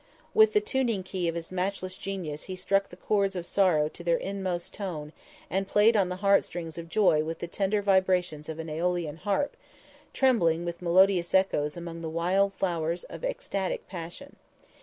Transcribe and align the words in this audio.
With 0.33 0.53
the 0.53 0.61
tuning 0.61 1.03
key 1.03 1.27
of 1.27 1.35
his 1.35 1.51
matchless 1.51 1.95
genius 1.95 2.45
he 2.45 2.55
struck 2.55 2.89
the 2.89 2.95
chords 2.97 3.35
of 3.35 3.45
sorrow 3.45 3.87
to 3.89 4.03
their 4.03 4.17
inmost 4.17 4.73
tone 4.73 5.13
and 5.47 5.67
played 5.67 5.95
on 5.95 6.09
the 6.09 6.15
heart 6.25 6.43
strings 6.43 6.79
of 6.79 6.89
joy 6.89 7.23
with 7.23 7.37
the 7.37 7.45
tender 7.47 7.83
vibrations 7.83 8.49
of 8.49 8.57
an 8.57 8.65
æolian 8.65 9.19
harp, 9.19 9.55
trembling 10.11 10.65
with 10.65 10.81
melodious 10.81 11.35
echoes 11.35 11.77
among 11.77 12.01
the 12.01 12.09
wild 12.09 12.55
flowers 12.55 13.03
of 13.11 13.23
ecstatic 13.23 13.87
passion. 13.87 14.37